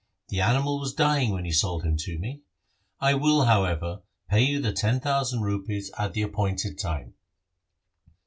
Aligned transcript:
The 0.29 0.41
animal 0.41 0.79
was 0.79 0.95
dying 0.95 1.31
when 1.31 1.45
you 1.45 1.53
sold 1.53 1.83
him 1.83 1.95
to 1.97 2.17
me. 2.17 2.41
I 2.99 3.13
will, 3.13 3.45
however, 3.45 4.01
pay 4.29 4.41
you 4.41 4.59
the 4.59 4.73
ten 4.73 4.99
thousand 4.99 5.41
rupees 5.41 5.91
at 5.95 6.13
the 6.13 6.23
appointed 6.23 6.79
time.' 6.79 7.13